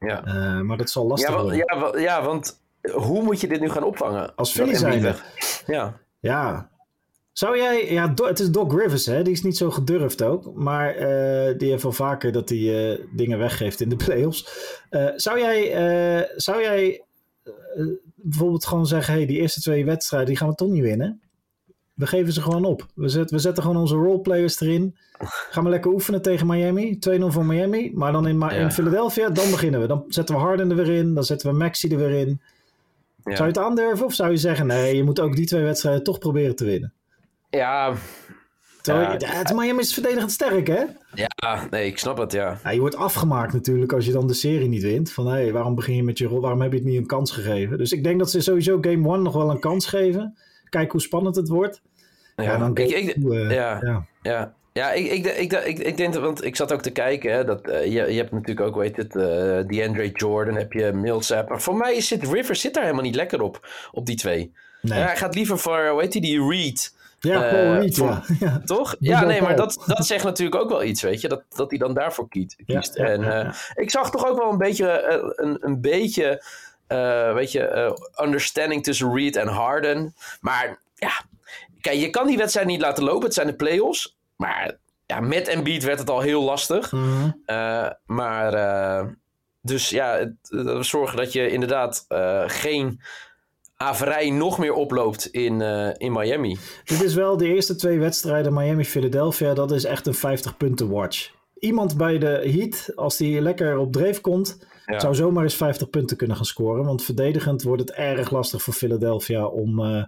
[0.00, 0.20] Ja.
[0.62, 1.56] Maar dat zal lastig Ja, worden.
[1.56, 2.60] ja, ja, want
[2.92, 4.34] hoe moet je dit nu gaan opvangen?
[4.34, 6.00] Als Philly weg- Ja.
[6.20, 6.70] Ja.
[7.32, 9.22] Zou jij, ja, het is Doc Rivers, hè?
[9.22, 10.54] Die is niet zo gedurfd ook.
[10.54, 14.46] Maar eh, die heeft wel vaker dat hij eh, dingen weggeeft in de playoffs.
[14.90, 17.02] Eh zou jij, zou jij
[18.14, 21.20] bijvoorbeeld gewoon zeggen: hey, die eerste twee wedstrijden die gaan we toch niet winnen?
[21.94, 22.86] We geven ze gewoon op.
[22.94, 24.96] We, zet, we zetten gewoon onze roleplayers erin.
[25.50, 26.98] Gaan we lekker oefenen tegen Miami.
[27.10, 27.90] 2-0 voor Miami.
[27.94, 28.60] Maar dan in, Ma- Ja.
[28.60, 29.86] in Philadelphia, dan beginnen we.
[29.86, 31.14] Dan zetten we Harden er weer in.
[31.14, 32.40] Dan zetten we Maxi er weer in.
[33.24, 33.36] Ja.
[33.36, 34.06] Zou je het aandurven?
[34.06, 36.92] Of zou je zeggen: nee, je moet ook die twee wedstrijden toch proberen te winnen?
[37.58, 37.94] Ja,
[38.82, 40.82] Terwijl, Ja, ja, het Miami is verdedigend sterk, hè?
[41.14, 42.58] ja, nee, ik snap het, ja.
[42.64, 45.12] Ja, je wordt afgemaakt natuurlijk als je dan de serie niet wint.
[45.12, 46.40] Van hé, waarom begin je met je rol?
[46.40, 47.78] Waarom heb je het niet een kans gegeven?
[47.78, 50.36] Dus ik denk dat ze sowieso Game 1 nog wel een kans geven.
[50.68, 51.82] Kijk hoe spannend het wordt.
[52.36, 53.78] Ja, dan ik, ik, two, eh, ja.
[53.82, 54.06] ja.
[54.22, 57.32] Ja, ja ik, ik, ik, ik, ik denk dat, want ik zat ook te kijken,
[57.32, 59.22] hè, dat, eh, je, je hebt natuurlijk ook, weet het, eh
[59.66, 61.48] DeAndre Jordan, heb je Millsap.
[61.48, 64.52] Maar voor mij zit Rivers zit daar helemaal niet lekker op, op die twee.
[64.80, 64.98] Nee.
[64.98, 68.22] Ja, hij gaat liever voor, heet die, die Reed, Ja, Paul Reed, voor- ja.
[68.46, 68.60] ja.
[68.64, 68.96] toch?
[68.98, 71.78] Ja, nee, maar dat, dat zegt natuurlijk ook wel iets, weet je, dat, dat hij
[71.78, 72.96] dan daarvoor kiet, kiest.
[72.96, 76.44] ja, en eh, ik zag toch ook wel een beetje, eh, een, een beetje,
[76.86, 80.14] eh, weet je, understanding tussen Reed en Harden.
[80.40, 81.12] Maar ja,
[81.80, 84.16] kijk, je kan die wedstrijd niet laten lopen, het zijn de playoffs.
[84.36, 86.92] Maar ja, met Embiid werd het al heel lastig.
[86.92, 87.30] Mhm.
[88.06, 88.52] Maar
[89.60, 92.04] dus ja, het, zorgen dat je inderdaad
[92.46, 93.00] geen
[93.82, 96.58] averij nog meer oploopt in, eh, in Miami.
[96.84, 99.54] Dit is wel de eerste twee wedstrijden Miami-Philadelphia.
[99.54, 101.30] Dat is echt een 50 punten watch.
[101.58, 105.00] Iemand bij de Heat, als die lekker op dreef komt, Ja.
[105.00, 106.84] zou zomaar eens 50 punten kunnen gaan scoren.
[106.84, 110.04] Want verdedigend wordt het erg lastig voor Philadelphia om eh,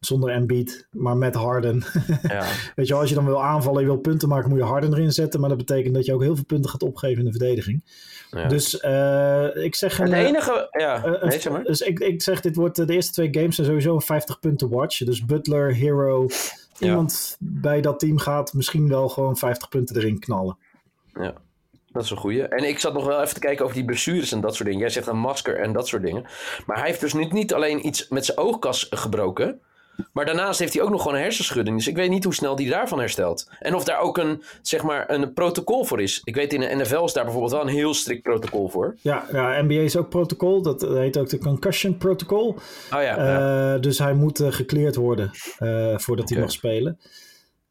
[0.00, 1.82] zonder Embiid, maar met Harden.
[2.22, 2.44] Ja.
[2.74, 5.12] Weet je, als je dan wil aanvallen, je wil punten maken, moet je Harden erin
[5.12, 5.40] zetten.
[5.40, 7.84] Maar dat betekent dat je ook heel veel punten gaat opgeven in de verdediging.
[8.30, 8.48] Ja.
[8.48, 10.04] Dus eh, ik zeg een.
[10.04, 11.64] het eh, enige, ja, eh, een- nee, zeg maar.
[11.64, 14.38] Dus ik, ik zeg, dit wordt eh, de eerste twee games zijn sowieso een 50
[14.38, 14.98] punten watch.
[14.98, 16.26] Dus Butler, Hero,
[16.78, 20.58] iemand bij dat team gaat misschien wel gewoon 50 punten erin knallen.
[21.14, 21.34] Ja,
[21.92, 22.42] dat is een goeie.
[22.42, 24.82] En ik zat nog wel even te kijken over die blessures en dat soort dingen.
[24.82, 26.22] Jij zegt een masker en dat soort dingen.
[26.66, 29.60] Maar hij heeft dus niet, niet alleen iets met zijn oogkas gebroken.
[30.12, 31.76] Maar daarnaast heeft hij ook nog gewoon een hersenschudding.
[31.76, 33.50] Dus ik weet niet hoe snel die daarvan herstelt.
[33.58, 36.20] En of daar ook een, zeg maar, een protocol voor is.
[36.24, 38.96] Ik weet in de NFL is daar bijvoorbeeld wel een heel strikt protocol voor.
[39.00, 40.62] Ja, ja NBA is ook protocol.
[40.62, 42.48] Dat heet ook de concussion protocol.
[42.48, 42.58] Oh
[42.88, 43.74] ja, ja.
[43.74, 46.98] Eh, dus hij moet eh, gekleerd worden eh, voordat hij mag spelen.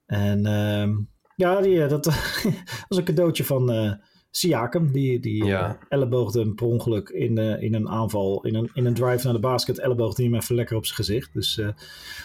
[0.05, 0.93] En ehm,
[1.35, 2.05] ja, die, dat
[2.87, 3.99] was een cadeautje van
[4.31, 4.91] Siakam.
[4.91, 5.77] Die, die eh, Ja.
[5.89, 9.33] elleboogde hem per ongeluk in, eh, in een aanval, in een, in een drive naar
[9.33, 9.79] de basket.
[9.79, 11.33] Elleboogde hij hem even lekker op zijn gezicht.
[11.33, 11.67] Dus eh,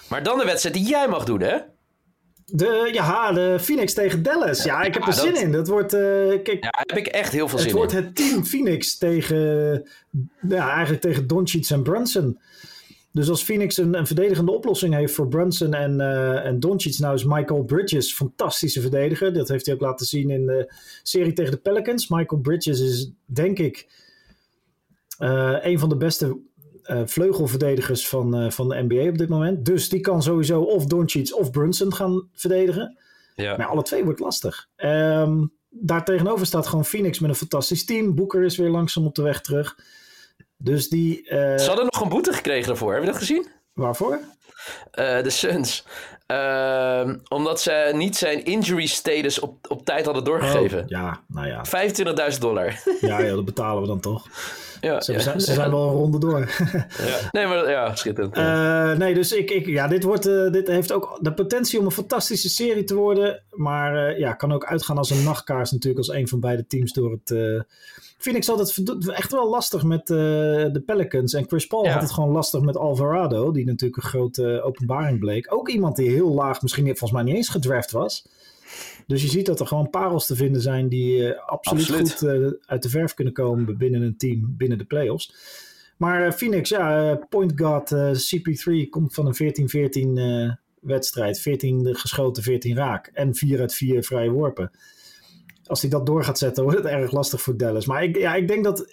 [0.08, 1.56] Maar dan de wedstrijd die jij mag doen, hè?
[2.46, 4.64] de, ja, de Phoenix tegen Dallas.
[4.64, 5.52] Ja, ik heb Ja, er zin dat- in.
[5.52, 7.98] Dat wordt, kijk, Ja, daar heb ik echt heel veel het zin wordt in.
[8.04, 9.38] het team Phoenix tegen,
[10.48, 12.38] ja, eigenlijk tegen Doncic en Brunson.
[13.12, 17.14] Dus als Phoenix een, een verdedigende oplossing heeft voor Brunson en, uh, en Doncic, nou
[17.14, 19.32] is Michael Bridges fantastische verdediger.
[19.32, 20.72] Dat heeft hij ook laten zien in de
[21.02, 22.08] serie tegen de Pelicans.
[22.08, 23.88] Michael Bridges is denk ik
[25.18, 26.38] uh, een van de beste
[26.84, 29.64] uh, vleugelverdedigers van, van de NBA op dit moment.
[29.64, 32.98] Dus die kan sowieso of Doncic of Brunson gaan verdedigen.
[33.34, 33.56] Ja.
[33.56, 34.68] Maar alle twee wordt lastig.
[34.76, 38.14] Um, daartegenover staat gewoon Phoenix met een fantastisch team.
[38.14, 39.76] Booker is weer langzaam op de weg terug.
[40.62, 41.22] Dus die...
[41.22, 41.58] Uh...
[41.58, 42.92] Ze hadden nog een boete gekregen daarvoor.
[42.92, 43.46] Heb je dat gezien?
[43.72, 44.20] Waarvoor?
[44.94, 45.84] Uh, de Suns.
[46.32, 50.78] Uh, omdat ze niet zijn injury status op, op tijd hadden doorgegeven.
[50.82, 51.64] Oh, ja, nou ja.
[52.32, 52.82] 25.000 dollar.
[53.00, 54.26] ja, ja, dat betalen we dan toch.
[54.80, 55.18] Ja, ze, ja.
[55.18, 56.38] Zijn, ze zijn wel een ronde door.
[57.06, 57.18] ja.
[57.30, 58.36] Nee, maar ja, schitterend.
[58.36, 61.84] Uh, nee, dus ik, ik, ja, dit, wordt, uh, dit heeft ook de potentie om
[61.84, 63.42] een fantastische serie te worden.
[63.50, 66.92] Maar uh, ja, kan ook uitgaan als een nachtkaars natuurlijk als een van beide teams
[66.92, 67.64] door het
[68.18, 71.32] Phoenix had het echt wel lastig met de Pelicans.
[71.32, 74.10] En Chris Paul had het gewoon lastig met Alvarado, die natuurlijk een
[74.42, 75.54] grote openbaring bleek.
[75.54, 78.28] Ook iemand die heel laag, misschien volgens mij niet eens gedraft was.
[79.06, 82.28] Dus je ziet dat er gewoon parels te vinden zijn die uh, absoluut, absoluut, goed
[82.28, 85.34] uh, uit de verf kunnen komen binnen een team, binnen de playoffs.
[85.96, 87.94] Maar Phoenix, ja, point guard
[88.34, 91.40] CP3 komt van een 14-14 wedstrijd.
[91.40, 93.10] 14 geschoten, 14 raak.
[93.12, 94.70] En 4 uit 4 vrije worpen
[95.66, 97.86] als hij dat door gaat zetten, wordt het erg lastig voor Dallas.
[97.86, 98.86] Maar ik, ja, ik denk dat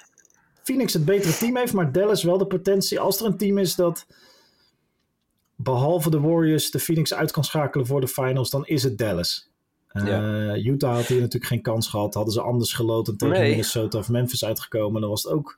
[0.63, 2.99] Phoenix het betere team heeft, maar Dallas wel de potentie.
[2.99, 4.05] Als er een team is dat
[5.62, 9.48] behalve de Warriors de Phoenix uit kan schakelen voor de finals, dan is het Dallas.
[9.93, 12.13] Uh, Utah had hier natuurlijk geen kans gehad.
[12.13, 13.50] Hadden ze anders geloten tegen nee.
[13.50, 15.58] Minnesota of Memphis uitgekomen, dan was het ook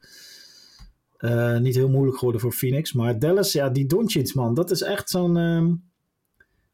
[1.20, 2.94] uh, niet heel moeilijk geworden voor Phoenix.
[2.94, 5.38] Maar Dallas, ja, die Doncic man, dat is echt zo'n...
[5.38, 5.72] Uh,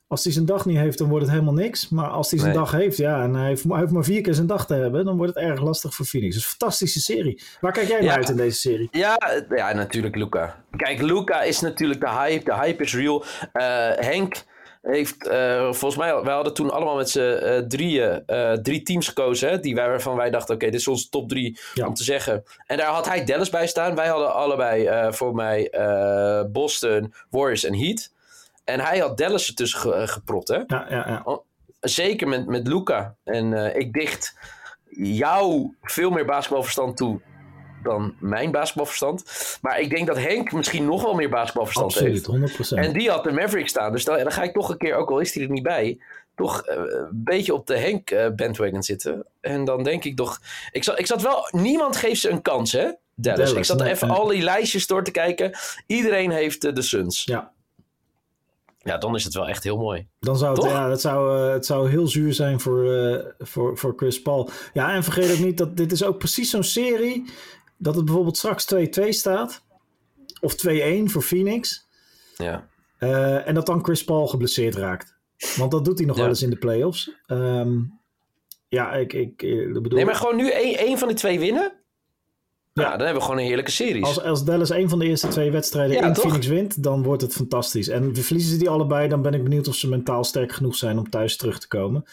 [0.07, 1.89] als hij zijn dag niet heeft, dan wordt het helemaal niks.
[1.89, 2.61] Maar als hij zijn nee.
[2.61, 5.05] dag heeft, ja, en hij heeft, hij heeft, maar vier keer zijn dag te hebben,
[5.05, 6.35] dan wordt het erg lastig voor Phoenix.
[6.35, 7.41] Dus een fantastische serie.
[7.61, 8.87] Waar kijk jij naar uit in deze serie?
[8.91, 9.17] Ja,
[9.49, 10.63] ja natuurlijk Luca.
[10.75, 12.43] Kijk, Luca is natuurlijk de hype.
[12.43, 13.23] De hype is real.
[13.53, 13.63] Uh,
[13.95, 14.43] Henk
[14.81, 18.23] heeft, uh, volgens mij, wij hadden toen allemaal met z'n uh, drieën
[18.61, 19.49] drie teams gekozen.
[19.49, 21.87] Hè, die wij, waarvan wij dachten, oké, okay, dit is onze top drie ja.
[21.87, 22.43] om te zeggen.
[22.65, 23.95] En daar had hij Dallas bij staan.
[23.95, 25.71] Wij hadden allebei voor mij
[26.51, 28.15] Boston, Warriors en Heat.
[28.67, 30.55] En hij had Dallas ertussen ge, uh, geprot, hè?
[30.55, 31.39] Ja, ja, ja.
[31.79, 33.15] Zeker met, met Luca.
[33.23, 34.37] En uh, ik dicht
[34.89, 37.21] jou veel meer basketbalverstand toe
[37.83, 39.23] dan mijn basketbalverstand.
[39.61, 42.73] Maar ik denk dat Henk misschien nog wel meer basketbalverstand Absoluut, heeft.
[42.73, 42.77] 100%.
[42.77, 43.91] En die had de Maverick staan.
[43.91, 45.99] Dus dan, dan ga ik toch een keer, ook al is hij er niet bij,
[46.35, 49.25] toch uh, een beetje op de Henk bandwagon zitten.
[49.41, 50.39] En dan denk ik toch...
[50.71, 51.47] Ik zat, ik zat wel...
[51.51, 52.91] Niemand geeft ze een kans, hè?
[53.15, 53.39] Dallas.
[53.39, 54.17] Dallas ik zat nee, even nee.
[54.17, 55.57] al die lijstjes door te kijken.
[55.85, 57.23] Iedereen heeft de Suns.
[57.23, 57.55] Ja.
[58.87, 60.07] Ja, dan is het wel echt heel mooi.
[60.19, 63.77] Dan zou het, ja, het, zou, uh, het zou heel zuur zijn voor, uh, voor,
[63.77, 64.49] voor Chris Paul.
[64.73, 67.25] Ja, en vergeet ook niet dat dit is ook precies zo'n serie...
[67.77, 68.77] dat het bijvoorbeeld straks 2-2
[69.09, 69.63] staat.
[70.41, 71.87] Of 2-1 voor Phoenix.
[72.35, 72.67] Ja.
[72.99, 75.15] Uh, en dat dan Chris Paul geblesseerd raakt.
[75.55, 76.21] Want dat doet hij nog ja.
[76.21, 77.11] wel eens in de playoffs.
[77.27, 77.99] Um,
[78.67, 79.97] ja, ik, ik, ik bedoel...
[79.97, 81.76] Nee, maar gewoon nu één, één van de twee winnen...
[82.83, 84.03] Ja, dan hebben we gewoon een heerlijke serie.
[84.03, 86.23] Als, als Dallas een van de eerste twee wedstrijden ja, in toch?
[86.23, 87.87] Phoenix wint, dan wordt het fantastisch.
[87.87, 90.97] En verliezen ze die allebei, dan ben ik benieuwd of ze mentaal sterk genoeg zijn
[90.97, 92.03] om thuis terug te komen.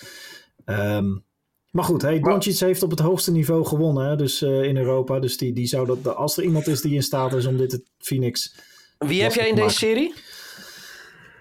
[0.64, 1.24] Um,
[1.70, 5.18] maar goed, hey, Doncic heeft op het hoogste niveau gewonnen hè, dus, uh, in Europa.
[5.18, 7.72] Dus die, die zou dat, als er iemand is die in staat is om dit
[7.72, 8.55] het Phoenix...
[8.98, 10.14] Wie heb jij in deze serie?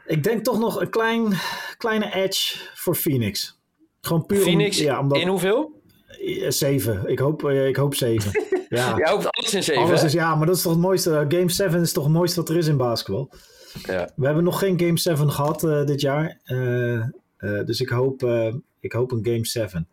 [0.06, 1.34] Ik denk toch nog een klein,
[1.78, 3.60] kleine edge voor Phoenix.
[4.02, 5.82] Gewoon puur Phoenix om, ja, omdat, in hoeveel?
[6.48, 7.04] Zeven.
[7.06, 8.32] Ik hoop, uh, ik hoop zeven.
[8.76, 8.98] Ja.
[8.98, 9.84] Jij hoopt alles in 7.
[9.84, 11.26] Alles is, ja, maar dat is toch het mooiste.
[11.28, 13.30] Game 7 is toch het mooiste wat er is in basketbal.
[13.86, 14.10] Ja.
[14.16, 16.38] We hebben nog geen Game 7 gehad uh, dit jaar.
[16.46, 17.06] Uh, uh,
[17.40, 18.28] dus ik hoop,
[18.80, 19.88] ik hoop een Game 7.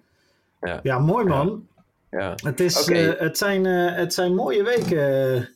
[0.61, 1.69] Ja, ja mooi man.
[2.11, 2.35] Ja.
[2.45, 3.16] Het, is, okay.
[3.19, 5.49] het, zijn, het zijn mooie weken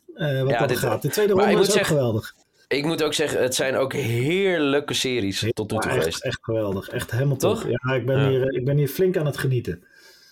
[0.45, 1.03] wat dat dit, gaat.
[1.03, 2.35] De tweede ronde is ook zeggen, geweldig.
[2.69, 6.07] Ik moet ook zeggen, het zijn ook heerlijke series tot nu toe geweest.
[6.07, 6.89] Echt, echt geweldig.
[6.89, 7.61] Echt helemaal toch?
[7.61, 7.71] Top.
[7.71, 8.29] Ja, ik ben.
[8.29, 9.85] Hier, ik ben hier flink aan het genieten.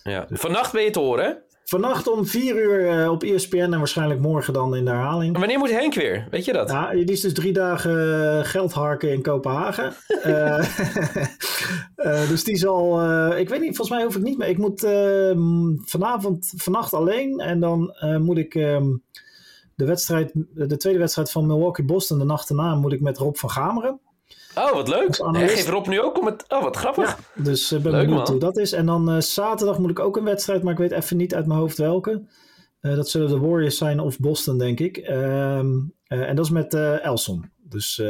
[0.03, 0.27] Ja.
[0.29, 1.43] Vannacht ben je te horen?
[1.63, 5.37] Vannacht om 4 uur uh, op ESPN en waarschijnlijk morgen dan in de herhaling.
[5.37, 6.27] Wanneer moet Henk weer?
[6.31, 6.69] Weet je dat?
[6.69, 9.93] Ja, die is dus drie dagen geld harken in Kopenhagen.
[10.25, 10.25] uh,
[11.95, 13.05] uh, dus die zal,
[13.37, 14.47] ik weet niet, volgens mij hoef ik niet meer.
[14.47, 14.79] Ik moet
[15.89, 19.03] vanavond, vannacht alleen en dan moet ik um,
[19.75, 23.49] de wedstrijd, de tweede wedstrijd van Milwaukee-Boston, de nacht erna, moet ik met Rob van
[23.49, 23.99] Gameren.
[24.55, 25.15] Oh, wat leuk.
[25.17, 26.45] En geeft Rob nu ook om het...
[26.47, 27.17] Oh, wat grappig.
[27.35, 28.31] Ja, dus ik uh, ben leuk, benieuwd man.
[28.31, 28.71] hoe dat is.
[28.71, 31.45] En dan uh, zaterdag moet ik ook een wedstrijd, maar ik weet even niet uit
[31.45, 32.23] mijn hoofd welke.
[32.81, 34.97] Uh, dat zullen de Warriors zijn of Boston, denk ik.
[34.97, 37.51] Um, en dat is met Elson.
[37.73, 38.01] Dus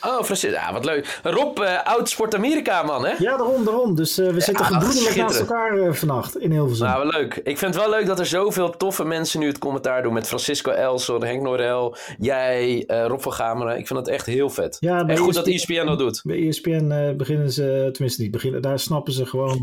[0.00, 0.56] Oh, Francisco.
[0.56, 1.20] Ja, wat leuk.
[1.22, 3.14] Rob, uh, oud Sport Amerika, man, hè?
[3.18, 3.94] Ja, daarom, daarom.
[3.94, 6.86] Dus uh, we zitten ja, gebroedelijk naast elkaar uh, vannacht in Hilversum.
[6.86, 7.34] Nou, leuk.
[7.34, 10.12] Ik vind het wel leuk dat er zoveel toffe mensen nu het commentaar doen.
[10.12, 13.78] Met Francisco Elson, Henk Norel, jij, Rob van Gameren.
[13.78, 14.76] Ik vind het echt heel vet.
[14.80, 16.20] Ja, en goed ESPN, dat ESPN dat doet.
[16.24, 19.62] Bij ESPN beginnen ze, tenminste niet beginnen, daar snappen ze gewoon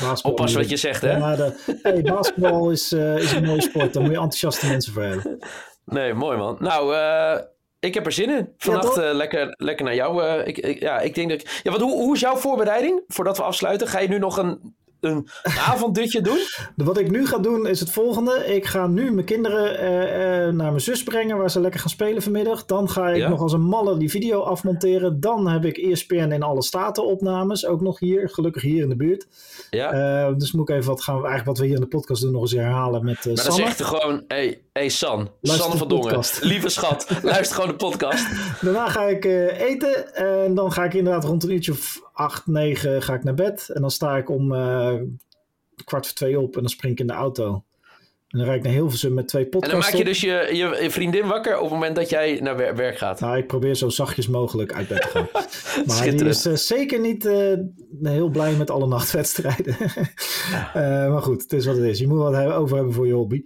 [0.00, 0.30] basketbal.
[0.32, 1.16] Oppas wat je zegt, hè?
[1.16, 3.92] Ja, de, hey, basketbal is, is een mooie sport.
[3.92, 5.38] Daar moet je enthousiaste mensen voor hebben.
[5.84, 6.56] Nee, mooi man.
[6.60, 6.94] Nou,
[7.84, 8.48] ik heb er zin in.
[8.58, 10.22] Vannacht uh, lekker, lekker naar jou.
[10.22, 11.60] Uh, ik, ja, ik denk dat ik...
[11.62, 13.88] Ja, wat, hoe, hoe is jouw voorbereiding voordat we afsluiten?
[13.88, 15.28] Ga je nu nog een een
[15.70, 16.38] avonddutje doen?
[16.76, 18.54] Wat ik nu ga doen is het volgende.
[18.54, 22.22] Ik ga nu mijn kinderen uh, naar mijn zus brengen, waar ze lekker gaan spelen
[22.22, 22.64] vanmiddag.
[22.64, 25.20] Dan ga ik nog als een malle die video afmonteren.
[25.20, 28.96] Dan heb ik ESPN in alle staten opnames, ook nog hier, gelukkig hier in de
[28.96, 29.26] buurt.
[29.70, 30.32] Ja.
[30.32, 32.32] Dus moet ik even wat gaan we eigenlijk wat we hier in de podcast doen
[32.32, 35.88] nog eens herhalen met Maar dan zegt er gewoon, hey, hey San, luister San van
[35.88, 38.26] Dongen, lieve schat, luister gewoon de podcast.
[38.64, 43.02] Daarna ga ik eten en dan ga ik inderdaad rond een uurtje of acht, negen
[43.02, 43.68] ga ik naar bed.
[43.68, 44.94] En dan sta ik om uh,
[45.84, 47.64] kwart voor twee op en dan spring ik in de auto.
[48.34, 50.76] En dan rijd ik naar Hilversum met twee podcasts En dan maak je dus je,
[50.82, 53.20] je, vriendin wakker op het moment dat jij naar werk gaat?
[53.20, 55.28] Nou, ik probeer zo zachtjes mogelijk uit bed te gaan.
[55.86, 57.58] maar die is uh, zeker niet uh,
[58.02, 59.76] heel blij met alle nachtwedstrijden.
[61.12, 61.98] maar goed, het is wat het is.
[61.98, 63.42] Je moet wat over hebben voor je hobby.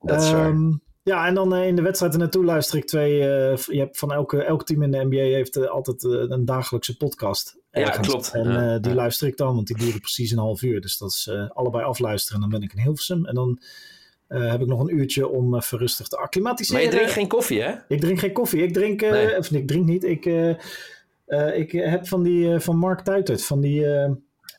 [0.00, 3.16] Dat is um, ja, en dan in de wedstrijd ernaartoe luister ik twee.
[3.16, 7.58] Je hebt van elke, elk team in de NBA heeft altijd een dagelijkse podcast.
[7.70, 8.30] Ja, klopt.
[8.32, 10.80] En ja, die luister ik dan, want die duren precies een half uur.
[10.80, 12.42] Dus dat is allebei afluisteren.
[12.42, 13.26] En dan ben ik in Hilversum.
[13.26, 13.60] En dan
[14.38, 16.82] heb ik nog een uurtje om verrustig te acclimatiseren.
[16.82, 17.74] Maar je drinkt geen koffie, hè?
[17.88, 18.62] Ik drink geen koffie.
[18.62, 19.38] Ik drink, nee.
[19.38, 20.04] of ik drink niet.
[20.04, 20.26] Ik,
[21.54, 23.84] ik heb van die van Mark Tuitert, van die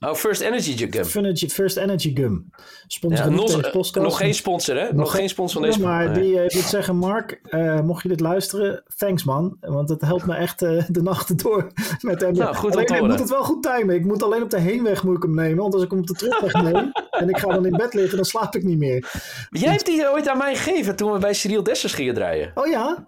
[0.05, 1.05] Oh, First Energy Gum.
[1.49, 2.49] First Energy Gum.
[2.87, 4.83] Sponsor ja, nog, nog geen sponsor, hè?
[4.83, 8.09] Nog, nog geen sponsor van deze Maar die uh, wil zeggen, Mark, uh, mocht je
[8.09, 9.57] dit luisteren, thanks man.
[9.59, 11.67] Want het helpt me echt uh, de nachten door
[11.99, 12.33] met hem.
[12.33, 13.95] Nou, goed alleen, ik moet het wel goed timen.
[13.95, 15.57] Ik moet alleen op de heenweg moet ik hem nemen.
[15.57, 18.15] Want als ik hem op de terugweg neem en ik ga dan in bed liggen,
[18.15, 19.11] dan slaap ik niet meer.
[19.49, 22.51] Jij hebt die ooit aan mij gegeven toen we bij Cyril Dessers gingen draaien.
[22.55, 23.07] Oh ja?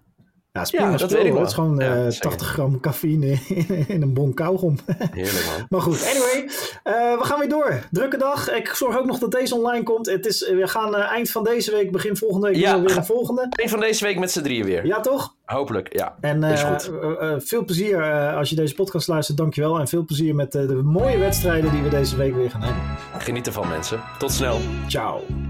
[0.53, 1.39] Ja, ja dat weet ik wel.
[1.39, 4.77] Het is gewoon ja, uh, 80 gram cafeïne in, in een bon kauwgom.
[5.11, 5.65] Heerlijk man.
[5.69, 6.43] maar goed, anyway.
[6.83, 7.79] Uh, we gaan weer door.
[7.91, 8.51] Drukke dag.
[8.51, 10.05] Ik zorg ook nog dat deze online komt.
[10.05, 13.05] Het is, we gaan uh, eind van deze week, begin volgende week ja, weer een
[13.05, 13.47] volgende.
[13.49, 14.85] Eind van deze week met z'n drieën weer.
[14.85, 15.35] Ja, toch?
[15.45, 16.15] Hopelijk, ja.
[16.21, 16.91] En is goed.
[17.37, 19.37] veel plezier als je deze podcast luistert.
[19.37, 19.79] Dankjewel.
[19.79, 22.83] En veel plezier met de mooie wedstrijden die we deze week weer gaan hebben.
[23.17, 24.01] Geniet ervan mensen.
[24.17, 24.59] Tot snel.
[24.87, 25.42] Ciao.